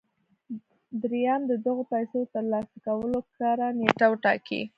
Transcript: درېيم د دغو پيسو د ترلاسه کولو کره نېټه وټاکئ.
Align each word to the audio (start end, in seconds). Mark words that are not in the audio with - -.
درېيم 1.01 1.41
د 1.47 1.51
دغو 1.65 1.83
پيسو 1.91 2.15
د 2.21 2.25
ترلاسه 2.33 2.75
کولو 2.85 3.19
کره 3.37 3.67
نېټه 3.79 4.05
وټاکئ. 4.09 4.61